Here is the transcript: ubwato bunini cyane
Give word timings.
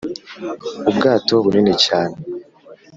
ubwato 0.89 1.33
bunini 1.43 1.73
cyane 1.85 2.15